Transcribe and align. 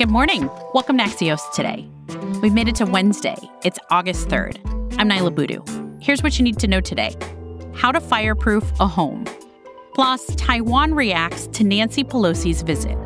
Good 0.00 0.08
morning. 0.08 0.48
Welcome 0.72 0.96
to 0.96 1.04
Axios 1.04 1.42
today. 1.52 1.86
We've 2.40 2.54
made 2.54 2.68
it 2.68 2.76
to 2.76 2.86
Wednesday. 2.86 3.36
It's 3.64 3.78
August 3.90 4.28
3rd. 4.28 4.58
I'm 4.98 5.10
Niala 5.10 5.34
Boodhoo. 5.34 5.62
Here's 6.00 6.22
what 6.22 6.38
you 6.38 6.42
need 6.42 6.58
to 6.60 6.66
know 6.66 6.80
today 6.80 7.14
how 7.74 7.92
to 7.92 8.00
fireproof 8.00 8.64
a 8.80 8.86
home. 8.86 9.26
Plus, 9.92 10.34
Taiwan 10.36 10.94
reacts 10.94 11.48
to 11.48 11.64
Nancy 11.64 12.02
Pelosi's 12.02 12.62
visit. 12.62 12.96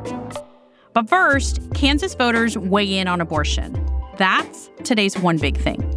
But 0.93 1.09
first, 1.09 1.61
Kansas 1.75 2.15
voters 2.15 2.57
weigh 2.57 2.98
in 2.98 3.09
on 3.09 3.20
abortion. 3.20 3.74
That's 4.16 4.70
today's 4.84 5.19
one 5.19 5.38
big 5.38 5.56
thing. 5.56 5.94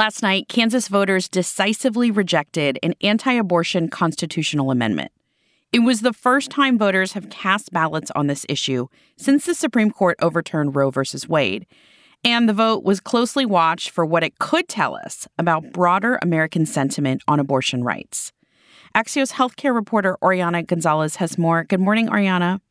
Last 0.00 0.22
night, 0.22 0.48
Kansas 0.48 0.88
voters 0.88 1.28
decisively 1.28 2.10
rejected 2.10 2.78
an 2.82 2.94
anti 3.02 3.34
abortion 3.34 3.90
constitutional 3.90 4.70
amendment. 4.70 5.12
It 5.74 5.80
was 5.80 6.00
the 6.00 6.14
first 6.14 6.50
time 6.50 6.78
voters 6.78 7.12
have 7.12 7.28
cast 7.28 7.70
ballots 7.70 8.10
on 8.12 8.26
this 8.26 8.46
issue 8.48 8.86
since 9.18 9.44
the 9.44 9.54
Supreme 9.54 9.90
Court 9.90 10.16
overturned 10.22 10.74
Roe 10.74 10.90
v. 10.90 11.02
Wade. 11.28 11.66
And 12.24 12.48
the 12.48 12.54
vote 12.54 12.82
was 12.82 12.98
closely 12.98 13.44
watched 13.44 13.90
for 13.90 14.06
what 14.06 14.22
it 14.22 14.38
could 14.38 14.68
tell 14.68 14.96
us 14.96 15.28
about 15.38 15.70
broader 15.70 16.18
American 16.22 16.64
sentiment 16.64 17.22
on 17.28 17.38
abortion 17.38 17.84
rights. 17.84 18.32
Axios 18.96 19.32
healthcare 19.32 19.74
reporter 19.74 20.16
Oriana 20.22 20.62
Gonzalez 20.62 21.16
has 21.16 21.36
more. 21.36 21.64
Good 21.64 21.78
morning, 21.80 22.08
Oriana. 22.08 22.62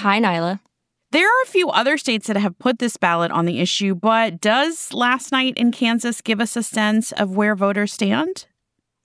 Hi, 0.00 0.20
Niala. 0.20 0.60
There 1.14 1.28
are 1.28 1.42
a 1.44 1.46
few 1.46 1.70
other 1.70 1.96
states 1.96 2.26
that 2.26 2.36
have 2.36 2.58
put 2.58 2.80
this 2.80 2.96
ballot 2.96 3.30
on 3.30 3.44
the 3.44 3.60
issue, 3.60 3.94
but 3.94 4.40
does 4.40 4.92
last 4.92 5.30
night 5.30 5.56
in 5.56 5.70
Kansas 5.70 6.20
give 6.20 6.40
us 6.40 6.56
a 6.56 6.62
sense 6.64 7.12
of 7.12 7.36
where 7.36 7.54
voters 7.54 7.92
stand? 7.92 8.46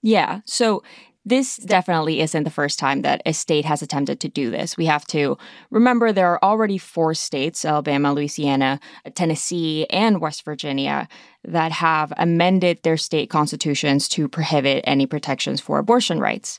Yeah. 0.02 0.40
So 0.44 0.82
this 1.24 1.58
definitely 1.58 2.20
isn't 2.20 2.42
the 2.42 2.50
first 2.50 2.80
time 2.80 3.02
that 3.02 3.22
a 3.24 3.32
state 3.32 3.64
has 3.64 3.80
attempted 3.80 4.18
to 4.18 4.28
do 4.28 4.50
this. 4.50 4.76
We 4.76 4.86
have 4.86 5.06
to 5.08 5.38
remember 5.70 6.10
there 6.10 6.32
are 6.32 6.42
already 6.42 6.78
four 6.78 7.14
states 7.14 7.64
Alabama, 7.64 8.12
Louisiana, 8.12 8.80
Tennessee, 9.14 9.86
and 9.88 10.20
West 10.20 10.44
Virginia 10.44 11.06
that 11.44 11.70
have 11.70 12.12
amended 12.16 12.82
their 12.82 12.96
state 12.96 13.30
constitutions 13.30 14.08
to 14.08 14.26
prohibit 14.28 14.82
any 14.84 15.06
protections 15.06 15.60
for 15.60 15.78
abortion 15.78 16.18
rights. 16.18 16.58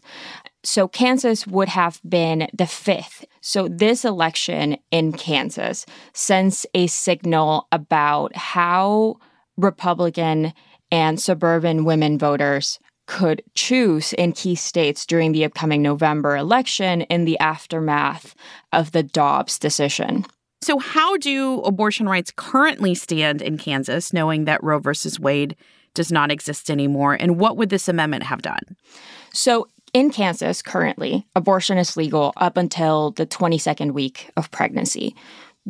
So 0.63 0.87
Kansas 0.87 1.47
would 1.47 1.69
have 1.69 1.99
been 2.07 2.47
the 2.53 2.67
fifth. 2.67 3.25
So 3.41 3.67
this 3.67 4.05
election 4.05 4.77
in 4.91 5.13
Kansas 5.13 5.85
sends 6.13 6.65
a 6.73 6.87
signal 6.87 7.67
about 7.71 8.35
how 8.35 9.17
Republican 9.57 10.53
and 10.91 11.19
suburban 11.19 11.83
women 11.83 12.19
voters 12.19 12.79
could 13.07 13.41
choose 13.55 14.13
in 14.13 14.31
key 14.31 14.55
states 14.55 15.05
during 15.05 15.31
the 15.31 15.43
upcoming 15.43 15.81
November 15.81 16.37
election 16.37 17.01
in 17.01 17.25
the 17.25 17.37
aftermath 17.39 18.35
of 18.71 18.91
the 18.91 19.03
Dobbs 19.03 19.57
decision. 19.57 20.25
So, 20.61 20.77
how 20.77 21.17
do 21.17 21.61
abortion 21.61 22.07
rights 22.07 22.31
currently 22.35 22.93
stand 22.93 23.41
in 23.41 23.57
Kansas, 23.57 24.13
knowing 24.13 24.45
that 24.45 24.63
Roe 24.63 24.79
versus 24.79 25.19
Wade 25.19 25.55
does 25.95 26.11
not 26.11 26.31
exist 26.31 26.69
anymore? 26.69 27.17
And 27.19 27.39
what 27.39 27.57
would 27.57 27.69
this 27.69 27.89
amendment 27.89 28.23
have 28.23 28.43
done? 28.43 28.77
So, 29.33 29.67
in 29.93 30.11
Kansas, 30.11 30.61
currently, 30.61 31.27
abortion 31.35 31.77
is 31.77 31.97
legal 31.97 32.33
up 32.37 32.57
until 32.57 33.11
the 33.11 33.25
22nd 33.25 33.91
week 33.91 34.29
of 34.37 34.51
pregnancy. 34.51 35.15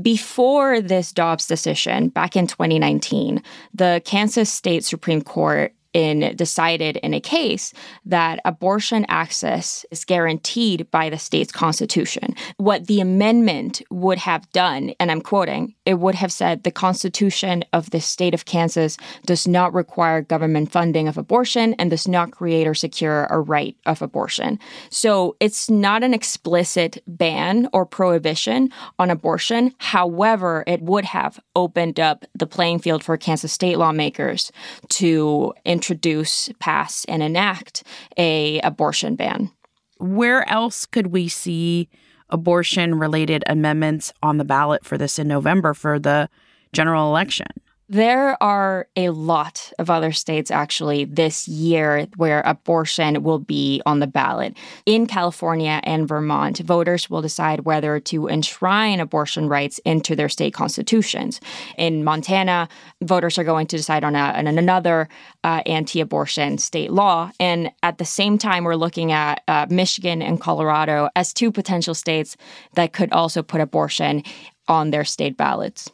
Before 0.02 0.80
this 0.80 1.12
Dobbs 1.12 1.48
decision, 1.48 2.10
back 2.10 2.36
in 2.36 2.48
2019, 2.48 3.44
the 3.74 4.02
Kansas 4.06 4.52
State 4.52 4.86
Supreme 4.86 5.22
Court 5.22 5.74
in 5.94 6.36
decided 6.36 6.98
in 6.98 7.14
a 7.14 7.20
case 7.20 7.74
that 8.06 8.40
abortion 8.46 9.06
access 9.10 9.86
is 9.92 10.06
guaranteed 10.06 10.90
by 10.92 11.10
the 11.10 11.18
state's 11.18 11.52
constitution. 11.52 12.34
What 12.58 12.88
the 12.88 13.02
amendment 13.02 13.82
would 13.90 14.18
have 14.20 14.50
done, 14.52 14.94
and 15.00 15.12
I'm 15.12 15.22
quoting, 15.22 15.76
it 15.86 15.96
would 15.96 16.16
have 16.16 16.32
said 16.32 16.64
the 16.64 16.72
constitution 16.72 17.64
of 17.74 17.90
the 17.90 18.02
state 18.02 18.34
of 18.34 18.46
Kansas 18.46 18.98
does 19.26 19.48
not 19.48 19.74
require 19.74 20.22
government 20.22 20.72
funding 20.72 21.08
of 21.08 21.18
abortion 21.18 21.74
and 21.76 21.90
does 21.90 22.08
not 22.08 22.32
create 22.32 22.68
or 22.68 22.74
secure 22.74 23.26
a 23.30 23.40
right 23.40 23.76
of 23.86 24.02
abortion. 24.02 24.60
So 24.90 25.36
it's 25.40 25.70
not 25.70 26.04
an 26.04 26.14
explicit 26.14 27.04
ban 27.08 27.68
or 27.74 27.86
prohibition 27.86 28.70
on 29.00 29.10
abortion. 29.10 29.74
However, 29.78 30.64
it 30.68 30.82
would 30.82 31.06
have 31.06 31.40
opened 31.56 32.00
up 32.00 32.26
the 32.34 32.48
playing 32.48 32.80
field 32.80 33.04
for 33.04 33.18
Kansas 33.18 33.52
state 33.52 33.78
lawmakers 33.78 34.52
to 34.90 35.54
introduce, 35.82 36.48
pass, 36.60 37.06
and 37.06 37.24
enact 37.24 37.82
a 38.16 38.60
abortion 38.60 39.16
ban. 39.16 39.50
Where 39.98 40.48
else 40.48 40.86
could 40.86 41.08
we 41.08 41.28
see 41.28 41.90
abortion 42.30 43.00
related 43.00 43.44
amendments 43.48 44.14
on 44.22 44.38
the 44.38 44.46
ballot 44.46 44.86
for 44.86 44.96
this 44.96 45.18
in 45.18 45.28
November 45.28 45.74
for 45.74 45.98
the 45.98 46.30
general 46.72 47.10
election? 47.10 47.48
There 47.92 48.42
are 48.42 48.88
a 48.96 49.10
lot 49.10 49.74
of 49.78 49.90
other 49.90 50.14
states 50.14 50.50
actually 50.50 51.04
this 51.04 51.46
year 51.46 52.08
where 52.16 52.40
abortion 52.46 53.22
will 53.22 53.40
be 53.40 53.82
on 53.86 54.00
the 54.00 54.08
ballot. 54.08 54.56
In 54.86 55.08
California 55.08 55.82
and 55.84 56.08
Vermont, 56.08 56.60
voters 56.60 57.10
will 57.10 57.22
decide 57.22 57.66
whether 57.66 58.00
to 58.00 58.30
enshrine 58.30 59.02
abortion 59.02 59.50
rights 59.50 59.78
into 59.80 60.16
their 60.16 60.30
state 60.30 60.54
constitutions. 60.54 61.42
In 61.78 62.06
Montana, 62.06 62.70
voters 63.02 63.38
are 63.38 63.44
going 63.44 63.68
to 63.68 63.76
decide 63.76 64.06
on, 64.06 64.16
a, 64.16 64.36
on 64.38 64.48
another 64.48 65.10
uh, 65.44 65.62
anti 65.66 66.00
abortion 66.00 66.60
state 66.60 66.94
law. 66.94 67.30
And 67.42 67.74
at 67.84 67.98
the 67.98 68.06
same 68.06 68.38
time, 68.38 68.64
we're 68.64 68.76
looking 68.76 69.12
at 69.12 69.44
uh, 69.50 69.66
Michigan 69.70 70.22
and 70.22 70.40
Colorado 70.40 71.10
as 71.18 71.34
two 71.34 71.52
potential 71.52 71.94
states 71.94 72.38
that 72.76 72.94
could 72.94 73.12
also 73.12 73.44
put 73.44 73.60
abortion 73.60 74.24
on 74.70 74.92
their 74.92 75.04
state 75.04 75.36
ballots. 75.36 75.90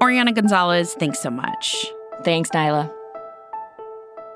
Oriana 0.00 0.32
Gonzalez, 0.32 0.94
thanks 0.94 1.18
so 1.18 1.30
much. 1.30 1.86
Thanks, 2.22 2.50
Niala. 2.50 2.92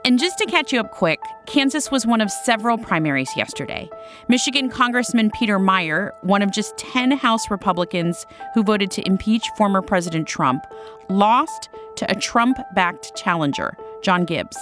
And 0.05 0.19
just 0.19 0.37
to 0.39 0.47
catch 0.47 0.73
you 0.73 0.81
up 0.81 0.91
quick, 0.91 1.21
Kansas 1.47 1.89
was 1.89 2.05
one 2.05 2.21
of 2.21 2.29
several 2.29 2.77
primaries 2.77 3.31
yesterday. 3.37 3.89
Michigan 4.27 4.69
Congressman 4.69 5.31
Peter 5.31 5.61
Meijer, 5.61 6.11
one 6.23 6.43
of 6.43 6.51
just 6.51 6.77
10 6.79 7.13
House 7.13 7.49
Republicans 7.49 8.27
who 8.55 8.65
voted 8.65 8.91
to 8.91 9.07
impeach 9.07 9.47
former 9.57 9.81
President 9.81 10.27
Trump, 10.27 10.65
lost 11.09 11.69
to 11.95 12.11
a 12.11 12.17
Trump 12.17 12.59
backed 12.75 13.15
challenger, 13.15 13.77
John 14.03 14.25
Gibbs. 14.25 14.57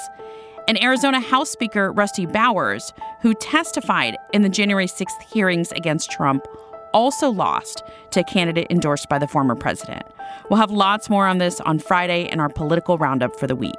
And 0.68 0.82
Arizona 0.82 1.20
House 1.20 1.48
Speaker 1.48 1.90
Rusty 1.90 2.26
Bowers, 2.26 2.92
who 3.22 3.32
testified 3.32 4.18
in 4.34 4.42
the 4.42 4.50
January 4.50 4.86
6th 4.86 5.22
hearings 5.32 5.72
against 5.72 6.10
Trump, 6.10 6.46
also 6.92 7.30
lost 7.30 7.82
to 8.10 8.20
a 8.20 8.24
candidate 8.24 8.66
endorsed 8.70 9.08
by 9.08 9.18
the 9.18 9.28
former 9.28 9.54
president. 9.54 10.02
We'll 10.48 10.60
have 10.60 10.70
lots 10.70 11.10
more 11.10 11.26
on 11.26 11.38
this 11.38 11.60
on 11.60 11.78
Friday 11.78 12.28
in 12.30 12.40
our 12.40 12.48
political 12.48 12.98
roundup 12.98 13.38
for 13.38 13.46
the 13.46 13.56
week. 13.56 13.74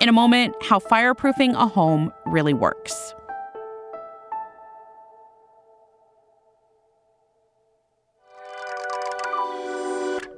In 0.00 0.08
a 0.08 0.12
moment, 0.12 0.54
how 0.62 0.78
fireproofing 0.78 1.54
a 1.54 1.66
home 1.66 2.12
really 2.26 2.54
works. 2.54 3.14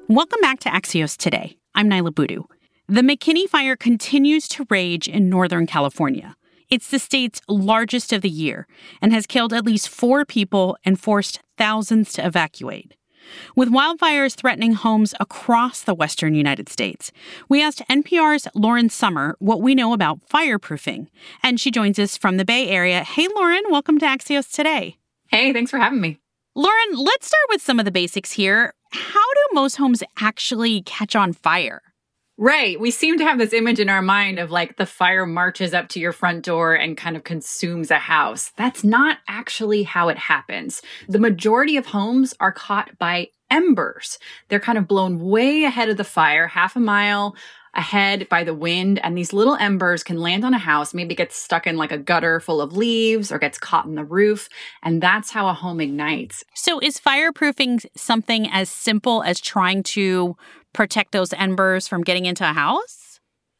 Welcome 0.09 0.41
back 0.41 0.61
to 0.61 0.71
Axios 0.71 1.19
Today. 1.19 1.59
I'm 1.75 1.91
Niala 1.91 2.15
Boodhoo. 2.15 2.45
The 2.87 3.03
McKinney 3.03 3.47
fire 3.47 3.77
continues 3.77 4.49
to 4.49 4.67
rage 4.71 5.07
in 5.07 5.29
Northern 5.29 5.67
California. 5.67 6.35
It's 6.71 6.91
the 6.91 6.99
state's 6.99 7.41
largest 7.49 8.13
of 8.13 8.21
the 8.21 8.29
year 8.29 8.67
and 9.01 9.11
has 9.11 9.27
killed 9.27 9.55
at 9.55 9.65
least 9.65 9.89
four 9.89 10.27
people 10.27 10.77
and 10.85 11.01
forced 11.01 11.41
thousands 11.57 12.13
to 12.13 12.27
evacuate. 12.27 12.95
With 13.57 13.71
wildfires 13.71 14.35
threatening 14.35 14.75
homes 14.75 15.15
across 15.19 15.83
the 15.83 15.95
western 15.95 16.35
United 16.35 16.69
States, 16.69 17.11
we 17.49 17.63
asked 17.63 17.83
NPR's 17.89 18.49
Lauren 18.55 18.91
Sommer 18.91 19.35
what 19.39 19.63
we 19.63 19.75
know 19.75 19.95
about 19.95 20.21
fireproofing. 20.29 21.07
And 21.43 21.59
she 21.59 21.71
joins 21.71 21.99
us 21.99 22.19
from 22.19 22.37
the 22.37 22.45
Bay 22.45 22.69
Area. 22.69 23.03
Hey, 23.03 23.29
Lauren, 23.35 23.63
welcome 23.71 23.99
to 24.01 24.07
Axios 24.07 24.53
today. 24.53 24.99
Hey, 25.29 25.55
thanks 25.55 25.71
for 25.71 25.79
having 25.79 26.03
me. 26.03 26.19
Lauren, 26.55 26.97
let's 26.97 27.27
start 27.27 27.45
with 27.49 27.63
some 27.63 27.79
of 27.79 27.87
the 27.87 27.91
basics 27.91 28.33
here. 28.33 28.75
How 28.93 29.33
do 29.35 29.55
most 29.55 29.77
homes 29.77 30.03
actually 30.21 30.83
catch 30.83 31.17
on 31.17 31.33
fire? 31.33 31.81
Right. 32.41 32.79
We 32.79 32.93
seem 32.93 33.19
to 33.19 33.25
have 33.25 33.39
this 33.39 33.53
image 33.53 33.81
in 33.81 33.89
our 33.89 34.01
mind 34.01 34.39
of 34.39 34.53
like 34.53 34.77
the 34.77 34.87
fire 34.87 35.27
marches 35.27 35.75
up 35.75 35.89
to 35.89 35.99
your 35.99 36.13
front 36.13 36.45
door 36.45 36.73
and 36.73 36.97
kind 36.97 37.17
of 37.17 37.25
consumes 37.25 37.91
a 37.91 37.99
house. 37.99 38.53
That's 38.57 38.85
not 38.85 39.19
actually 39.27 39.83
how 39.83 40.09
it 40.09 40.19
happens. 40.19 40.81
The 41.09 41.19
majority 41.19 41.77
of 41.77 41.87
homes 41.87 42.35
are 42.39 42.53
caught 42.53 42.97
by 42.97 43.31
embers. 43.51 44.21
They're 44.49 44.61
kind 44.61 44.79
of 44.79 44.87
blown 44.87 45.19
way 45.19 45.65
ahead 45.65 45.89
of 45.89 45.97
the 45.97 46.05
fire, 46.05 46.47
half 46.47 46.77
a 46.77 46.81
mile 46.81 47.35
ahead 47.75 48.29
by 48.29 48.45
the 48.45 48.55
wind 48.55 48.99
and 49.05 49.17
these 49.17 49.33
little 49.33 49.55
embers 49.57 50.03
can 50.03 50.19
land 50.19 50.45
on 50.45 50.55
a 50.55 50.59
house 50.59 50.95
maybe 50.95 51.15
gets 51.15 51.37
stuck 51.37 51.67
in 51.67 51.77
like 51.77 51.93
a 51.93 51.99
gutter 51.99 52.41
full 52.41 52.61
of 52.61 52.77
leaves 52.77 53.31
or 53.31 53.39
gets 53.39 53.59
caught 53.59 53.85
in 53.85 53.95
the 53.95 54.05
roof 54.05 54.49
and 54.83 55.03
that's 55.03 55.31
how 55.31 55.49
a 55.49 55.53
home 55.53 55.81
ignites 55.81 56.43
so 56.55 56.81
is 56.81 56.99
fireproofing 56.99 57.85
something 57.95 58.49
as 58.51 58.71
simple 58.71 59.23
as 59.23 59.41
trying 59.41 59.83
to 59.83 60.37
protect 60.73 61.13
those 61.13 61.33
embers 61.33 61.89
from 61.89 62.03
getting 62.03 62.27
into 62.27 62.49
a 62.49 62.53
house? 62.53 63.08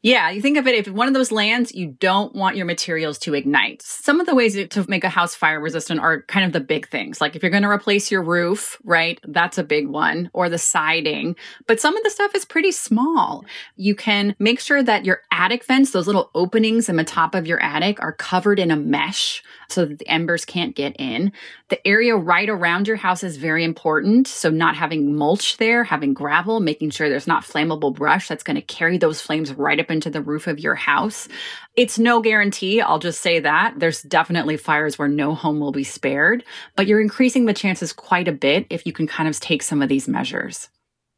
Yeah, 0.01 0.29
you 0.29 0.41
think 0.41 0.57
of 0.57 0.65
it 0.65 0.75
if 0.75 0.87
one 0.93 1.09
of 1.09 1.13
those 1.13 1.29
lands, 1.29 1.75
you 1.75 1.87
don't 1.99 2.33
want 2.33 2.55
your 2.55 2.65
materials 2.65 3.19
to 3.19 3.33
ignite. 3.33 3.81
Some 3.81 4.21
of 4.21 4.27
the 4.27 4.35
ways 4.35 4.55
to 4.69 4.85
make 4.87 5.03
a 5.03 5.09
house 5.09 5.35
fire 5.35 5.59
resistant 5.59 5.99
are 5.99 6.21
kind 6.23 6.45
of 6.45 6.53
the 6.53 6.61
big 6.61 6.87
things. 6.87 7.19
Like 7.19 7.35
if 7.35 7.43
you're 7.43 7.49
going 7.49 7.63
to 7.63 7.69
replace 7.69 8.09
your 8.09 8.23
roof, 8.23 8.77
right? 8.85 9.19
That's 9.27 9.57
a 9.57 9.63
big 9.63 9.89
one, 9.89 10.29
or 10.31 10.47
the 10.47 10.57
siding. 10.57 11.35
But 11.67 11.81
some 11.81 11.97
of 11.97 12.03
the 12.05 12.09
stuff 12.09 12.33
is 12.33 12.45
pretty 12.45 12.71
small. 12.71 13.43
You 13.75 13.93
can 13.93 14.37
make 14.39 14.61
sure 14.61 14.81
that 14.81 15.03
your 15.03 15.21
attic 15.33 15.65
vents, 15.65 15.91
those 15.91 16.07
little 16.07 16.31
openings 16.33 16.87
in 16.87 16.95
the 16.95 17.03
top 17.03 17.35
of 17.35 17.45
your 17.45 17.61
attic, 17.61 18.01
are 18.01 18.13
covered 18.13 18.57
in 18.57 18.71
a 18.71 18.77
mesh 18.77 19.43
so 19.67 19.85
that 19.85 19.99
the 19.99 20.07
embers 20.07 20.45
can't 20.45 20.75
get 20.75 20.95
in. 20.97 21.33
The 21.67 21.85
area 21.85 22.15
right 22.15 22.49
around 22.49 22.87
your 22.87 22.95
house 22.95 23.21
is 23.21 23.35
very 23.35 23.65
important. 23.65 24.27
So, 24.27 24.49
not 24.49 24.75
having 24.75 25.15
mulch 25.15 25.57
there, 25.57 25.83
having 25.83 26.13
gravel, 26.13 26.61
making 26.61 26.91
sure 26.91 27.09
there's 27.09 27.27
not 27.27 27.43
flammable 27.43 27.93
brush 27.93 28.29
that's 28.29 28.43
going 28.43 28.55
to 28.55 28.61
carry 28.61 28.97
those 28.97 29.21
flames 29.21 29.53
right 29.53 29.79
up 29.79 29.88
into 29.89 30.09
the 30.09 30.21
roof 30.21 30.47
of 30.47 30.59
your 30.59 30.75
house. 30.75 31.27
It's 31.75 31.99
no 31.99 32.21
guarantee, 32.21 32.81
I'll 32.81 32.99
just 32.99 33.21
say 33.21 33.39
that. 33.39 33.75
There's 33.77 34.01
definitely 34.01 34.57
fires 34.57 34.97
where 34.97 35.07
no 35.07 35.33
home 35.35 35.59
will 35.59 35.71
be 35.71 35.83
spared, 35.83 36.43
but 36.75 36.87
you're 36.87 37.01
increasing 37.01 37.45
the 37.45 37.53
chances 37.53 37.93
quite 37.93 38.27
a 38.27 38.33
bit 38.33 38.67
if 38.69 38.85
you 38.85 38.93
can 38.93 39.07
kind 39.07 39.29
of 39.29 39.39
take 39.39 39.63
some 39.63 39.81
of 39.81 39.89
these 39.89 40.07
measures. 40.07 40.69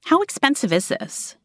How 0.05 0.21
expensive 0.21 0.73
is 0.73 0.87
this? 0.87 1.35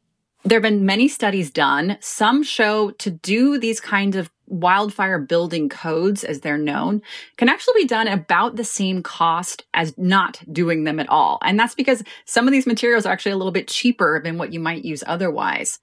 There 0.45 0.57
have 0.57 0.63
been 0.63 0.87
many 0.87 1.09
studies 1.09 1.51
done. 1.51 1.99
Some 2.01 2.43
show 2.45 2.93
to 2.93 3.11
do 3.11 3.59
these 3.59 3.81
kinds 3.81 4.15
of 4.15 4.31
wildfire 4.47 5.19
building 5.19 5.69
codes, 5.69 6.23
as 6.23 6.41
they're 6.41 6.57
known, 6.57 7.03
can 7.37 7.49
actually 7.49 7.83
be 7.83 7.89
done 7.89 8.07
about 8.07 8.55
the 8.55 8.63
same 8.63 9.03
cost 9.03 9.65
as 9.75 9.93
not 9.99 10.41
doing 10.53 10.85
them 10.85 11.01
at 11.01 11.09
all. 11.09 11.39
And 11.43 11.59
that's 11.59 11.75
because 11.75 12.05
some 12.27 12.47
of 12.47 12.53
these 12.53 12.67
materials 12.67 13.07
are 13.07 13.13
actually 13.13 13.33
a 13.33 13.37
little 13.37 13.53
bit 13.53 13.67
cheaper 13.67 14.21
than 14.23 14.39
what 14.39 14.53
you 14.53 14.61
might 14.61 14.85
use 14.85 15.03
otherwise. 15.07 15.81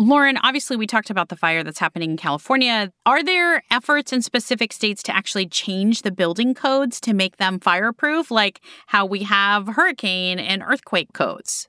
Lauren, 0.00 0.38
obviously, 0.44 0.76
we 0.76 0.86
talked 0.86 1.10
about 1.10 1.28
the 1.28 1.34
fire 1.34 1.64
that's 1.64 1.80
happening 1.80 2.12
in 2.12 2.16
California. 2.16 2.92
Are 3.04 3.24
there 3.24 3.64
efforts 3.68 4.12
in 4.12 4.22
specific 4.22 4.72
states 4.72 5.02
to 5.02 5.16
actually 5.16 5.46
change 5.48 6.02
the 6.02 6.12
building 6.12 6.54
codes 6.54 7.00
to 7.00 7.12
make 7.12 7.38
them 7.38 7.58
fireproof, 7.58 8.30
like 8.30 8.60
how 8.86 9.04
we 9.04 9.24
have 9.24 9.66
hurricane 9.66 10.38
and 10.38 10.62
earthquake 10.62 11.12
codes? 11.14 11.68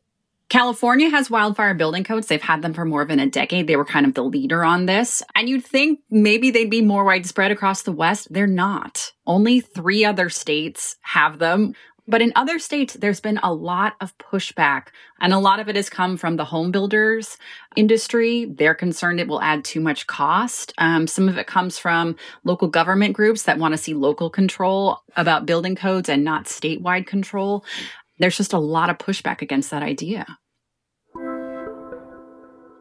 California 0.50 1.10
has 1.10 1.32
wildfire 1.32 1.74
building 1.74 2.04
codes. 2.04 2.28
They've 2.28 2.40
had 2.40 2.62
them 2.62 2.74
for 2.74 2.86
more 2.86 3.04
than 3.04 3.20
a 3.20 3.30
decade. 3.30 3.66
They 3.66 3.76
were 3.76 3.86
kind 3.86 4.06
of 4.06 4.14
the 4.14 4.24
leader 4.24 4.64
on 4.64 4.86
this. 4.86 5.24
And 5.36 5.50
you'd 5.50 5.66
think 5.66 6.00
maybe 6.12 6.52
they'd 6.52 6.70
be 6.70 6.82
more 6.82 7.04
widespread 7.04 7.52
across 7.52 7.82
the 7.82 7.92
West. 7.92 8.32
They're 8.32 8.48
not. 8.48 9.12
Only 9.26 9.60
three 9.60 10.06
other 10.06 10.30
states 10.30 10.98
have 11.02 11.38
them. 11.38 11.74
But 12.10 12.22
in 12.22 12.34
other 12.36 12.60
states, 12.60 12.96
there's 12.96 13.22
been 13.22 13.40
a 13.44 13.54
lot 13.54 13.94
of 14.02 14.18
pushback, 14.18 14.88
and 15.22 15.32
a 15.32 15.40
lot 15.40 15.60
of 15.60 15.70
it 15.70 15.76
has 15.76 15.90
come 15.90 16.18
from 16.18 16.36
the 16.36 16.46
home 16.46 16.72
builders 16.72 17.38
industry. 17.76 18.46
They're 18.46 18.76
concerned 18.76 19.20
it 19.20 19.28
will 19.28 19.42
add 19.42 19.64
too 19.64 19.80
much 19.80 20.08
cost. 20.08 20.74
Um, 20.80 21.08
some 21.08 21.30
of 21.30 21.38
it 21.38 21.48
comes 21.48 21.78
from 21.78 22.16
local 22.44 22.68
government 22.68 23.14
groups 23.14 23.44
that 23.44 23.60
want 23.60 23.74
to 23.74 23.78
see 23.78 23.94
local 23.94 24.30
control 24.30 25.04
about 25.16 25.46
building 25.46 25.76
codes 25.76 26.10
and 26.10 26.24
not 26.24 26.46
statewide 26.46 27.06
control 27.06 27.64
there's 28.20 28.38
just 28.38 28.54
a 28.54 28.60
lot 28.60 28.90
of 28.90 28.98
pushback 28.98 29.42
against 29.42 29.72
that 29.72 29.82
idea. 29.82 30.26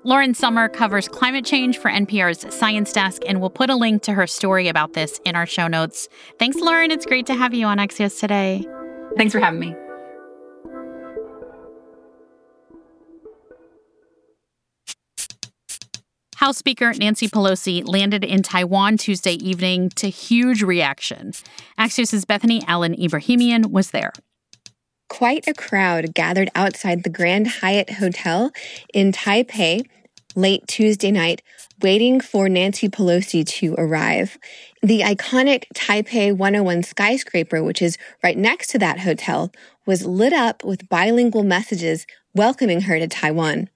Lauren 0.04 0.34
Sommer 0.34 0.68
covers 0.68 1.08
climate 1.08 1.44
change 1.44 1.78
for 1.78 1.90
NPR's 1.90 2.54
Science 2.54 2.92
Desk, 2.92 3.22
and 3.26 3.40
we'll 3.40 3.50
put 3.50 3.68
a 3.70 3.76
link 3.76 4.02
to 4.02 4.14
her 4.14 4.26
story 4.26 4.68
about 4.68 4.94
this 4.94 5.20
in 5.24 5.36
our 5.36 5.46
show 5.46 5.66
notes. 5.66 6.08
Thanks, 6.38 6.58
Lauren. 6.58 6.90
It's 6.90 7.06
great 7.06 7.26
to 7.26 7.34
have 7.34 7.52
you 7.52 7.66
on 7.66 7.78
Axios 7.78 8.18
today. 8.18 8.66
Thanks 9.16 9.32
for 9.32 9.40
having 9.40 9.60
me. 9.60 9.74
House 16.36 16.56
Speaker 16.56 16.92
Nancy 16.94 17.26
Pelosi 17.26 17.82
landed 17.84 18.22
in 18.22 18.44
Taiwan 18.44 18.96
Tuesday 18.96 19.32
evening 19.32 19.90
to 19.96 20.08
huge 20.08 20.62
reaction. 20.62 21.32
Axios' 21.76 22.24
Bethany 22.24 22.62
Allen 22.68 22.94
Ebrahimian 22.94 23.72
was 23.72 23.90
there. 23.90 24.12
Quite 25.08 25.48
a 25.48 25.52
crowd 25.52 26.14
gathered 26.14 26.48
outside 26.54 27.02
the 27.02 27.10
Grand 27.10 27.48
Hyatt 27.48 27.94
Hotel 27.94 28.52
in 28.94 29.10
Taipei 29.10 29.82
late 30.36 30.66
Tuesday 30.68 31.10
night, 31.10 31.42
waiting 31.80 32.20
for 32.20 32.48
Nancy 32.48 32.88
Pelosi 32.88 33.46
to 33.46 33.74
arrive. 33.78 34.38
The 34.82 35.00
iconic 35.00 35.64
Taipei 35.74 36.36
101 36.36 36.82
skyscraper, 36.82 37.62
which 37.62 37.80
is 37.82 37.98
right 38.22 38.36
next 38.36 38.68
to 38.68 38.78
that 38.78 39.00
hotel, 39.00 39.52
was 39.86 40.06
lit 40.06 40.32
up 40.32 40.64
with 40.64 40.88
bilingual 40.88 41.44
messages 41.44 42.06
welcoming 42.34 42.82
her 42.82 42.98
to 42.98 43.06
Taiwan. 43.06 43.68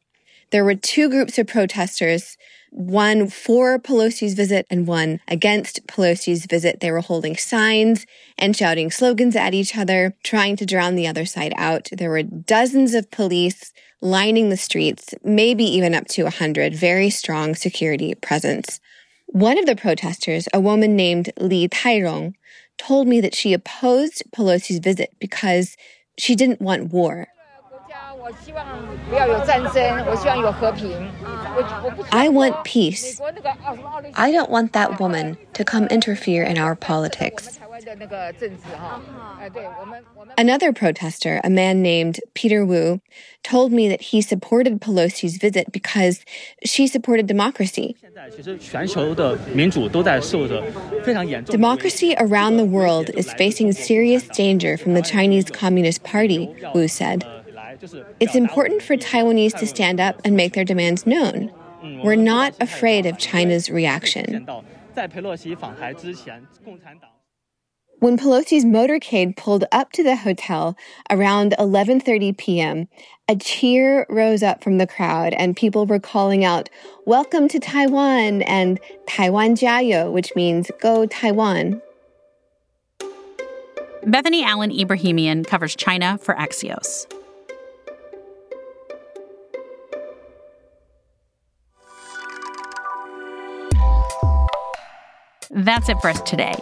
There 0.52 0.64
were 0.64 0.74
two 0.74 1.08
groups 1.08 1.38
of 1.38 1.46
protesters 1.46 2.36
one 2.74 3.28
for 3.28 3.78
Pelosi's 3.78 4.32
visit 4.32 4.66
and 4.70 4.86
one 4.86 5.20
against 5.28 5.86
Pelosi's 5.86 6.46
visit. 6.46 6.80
They 6.80 6.90
were 6.90 7.00
holding 7.00 7.36
signs 7.36 8.06
and 8.38 8.56
shouting 8.56 8.90
slogans 8.90 9.36
at 9.36 9.52
each 9.52 9.76
other, 9.76 10.14
trying 10.22 10.56
to 10.56 10.64
drown 10.64 10.94
the 10.94 11.06
other 11.06 11.26
side 11.26 11.52
out. 11.56 11.88
There 11.92 12.08
were 12.08 12.22
dozens 12.22 12.94
of 12.94 13.10
police 13.10 13.74
lining 14.00 14.48
the 14.48 14.56
streets, 14.56 15.14
maybe 15.22 15.64
even 15.64 15.94
up 15.94 16.08
to 16.08 16.26
a 16.26 16.30
hundred, 16.30 16.74
very 16.74 17.10
strong 17.10 17.54
security 17.54 18.14
presence. 18.14 18.80
One 19.26 19.58
of 19.58 19.66
the 19.66 19.76
protesters, 19.76 20.48
a 20.54 20.60
woman 20.60 20.96
named 20.96 21.30
Li 21.38 21.68
Tairong, 21.68 22.34
told 22.78 23.06
me 23.06 23.20
that 23.20 23.34
she 23.34 23.52
opposed 23.52 24.22
Pelosi's 24.34 24.78
visit 24.78 25.14
because 25.20 25.76
she 26.18 26.34
didn't 26.34 26.60
want 26.60 26.90
war. 26.90 27.28
I 32.12 32.28
want 32.30 32.64
peace. 32.64 33.20
I 34.14 34.30
don't 34.30 34.50
want 34.50 34.72
that 34.74 35.00
woman 35.00 35.36
to 35.54 35.64
come 35.64 35.86
interfere 35.86 36.44
in 36.44 36.56
our 36.56 36.76
politics. 36.76 37.58
Another 40.38 40.72
protester, 40.72 41.40
a 41.42 41.50
man 41.50 41.82
named 41.82 42.20
Peter 42.34 42.64
Wu, 42.64 43.00
told 43.42 43.72
me 43.72 43.88
that 43.88 44.00
he 44.00 44.22
supported 44.22 44.80
Pelosi's 44.80 45.36
visit 45.38 45.72
because 45.72 46.24
she 46.64 46.86
supported 46.86 47.26
democracy. 47.26 47.96
Democracy 51.46 52.14
around 52.18 52.56
the 52.56 52.64
world 52.64 53.10
is 53.10 53.32
facing 53.34 53.72
serious 53.72 54.28
danger 54.28 54.76
from 54.76 54.94
the 54.94 55.02
Chinese 55.02 55.50
Communist 55.50 56.04
Party, 56.04 56.54
Wu 56.72 56.86
said. 56.86 57.24
It's 58.20 58.36
important 58.36 58.82
for 58.82 58.96
Taiwanese 58.96 59.58
to 59.58 59.66
stand 59.66 59.98
up 59.98 60.20
and 60.24 60.36
make 60.36 60.54
their 60.54 60.64
demands 60.64 61.06
known. 61.06 61.52
We're 62.04 62.14
not 62.14 62.54
afraid 62.60 63.06
of 63.06 63.18
China's 63.18 63.68
reaction. 63.70 64.46
When 67.98 68.18
Pelosi's 68.18 68.64
motorcade 68.64 69.36
pulled 69.36 69.64
up 69.70 69.92
to 69.92 70.02
the 70.02 70.16
hotel 70.16 70.76
around 71.10 71.54
11:30 71.58 72.36
p.m., 72.36 72.88
a 73.28 73.36
cheer 73.36 74.06
rose 74.08 74.42
up 74.42 74.62
from 74.62 74.78
the 74.78 74.86
crowd 74.86 75.34
and 75.34 75.56
people 75.56 75.86
were 75.86 76.00
calling 76.00 76.44
out, 76.44 76.68
"Welcome 77.06 77.48
to 77.48 77.58
Taiwan" 77.58 78.42
and 78.42 78.80
"Taiwan 79.08 79.54
Jiayou," 79.54 80.12
which 80.12 80.32
means 80.36 80.70
"Go 80.80 81.06
Taiwan." 81.06 81.80
Bethany 84.04 84.44
Allen 84.44 84.70
Ebrahimian 84.70 85.46
covers 85.46 85.76
China 85.76 86.18
for 86.18 86.34
Axios. 86.34 87.06
That's 95.52 95.88
it 95.88 96.00
for 96.00 96.08
us 96.08 96.20
today. 96.22 96.54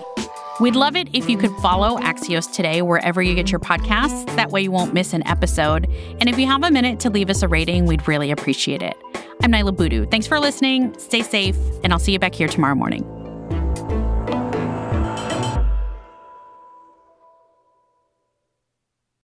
We'd 0.60 0.76
love 0.76 0.94
it 0.94 1.08
if 1.14 1.30
you 1.30 1.38
could 1.38 1.52
follow 1.62 1.98
Axios 1.98 2.52
today 2.52 2.82
wherever 2.82 3.22
you 3.22 3.34
get 3.34 3.50
your 3.50 3.60
podcasts. 3.60 4.26
That 4.36 4.50
way 4.50 4.62
you 4.62 4.70
won't 4.70 4.92
miss 4.92 5.14
an 5.14 5.26
episode. 5.26 5.88
And 6.20 6.28
if 6.28 6.38
you 6.38 6.46
have 6.46 6.62
a 6.62 6.70
minute 6.70 7.00
to 7.00 7.10
leave 7.10 7.30
us 7.30 7.42
a 7.42 7.48
rating, 7.48 7.86
we'd 7.86 8.06
really 8.06 8.30
appreciate 8.30 8.82
it. 8.82 8.96
I'm 9.42 9.52
Niala 9.52 9.74
Boodhoo. 9.74 10.06
Thanks 10.06 10.26
for 10.26 10.38
listening. 10.38 10.98
Stay 10.98 11.22
safe, 11.22 11.56
and 11.82 11.92
I'll 11.92 11.98
see 11.98 12.12
you 12.12 12.18
back 12.18 12.34
here 12.34 12.48
tomorrow 12.48 12.74
morning. 12.74 13.19